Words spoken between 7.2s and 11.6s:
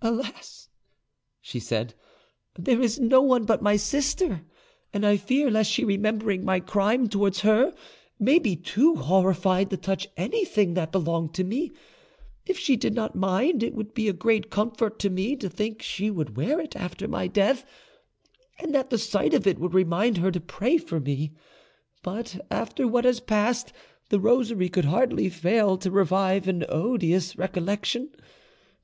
her, may be too horrified to touch anything that belonged to